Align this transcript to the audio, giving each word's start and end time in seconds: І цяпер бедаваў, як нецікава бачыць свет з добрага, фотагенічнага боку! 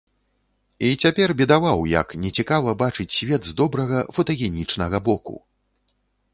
І 0.87 0.89
цяпер 1.05 1.33
бедаваў, 1.41 1.79
як 1.91 2.15
нецікава 2.23 2.75
бачыць 2.81 3.07
свет 3.19 3.41
з 3.53 3.55
добрага, 3.63 4.03
фотагенічнага 4.19 5.07
боку! 5.11 5.35